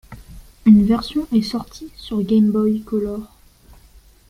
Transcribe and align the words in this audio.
Une 0.65 0.83
version 0.83 1.27
est 1.31 1.43
sortie 1.43 1.91
sur 1.95 2.23
Game 2.23 2.49
Boy 2.49 2.81
Color. 2.81 3.21